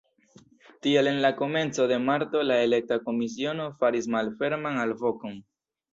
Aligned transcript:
Tial 0.85 1.09
en 1.09 1.19
la 1.25 1.31
komenco 1.41 1.85
de 1.91 1.99
marto 2.07 2.43
la 2.53 2.57
elekta 2.69 2.99
komisiono 3.11 3.71
faris 3.85 4.09
malferman 4.17 4.85
alvokon. 4.87 5.39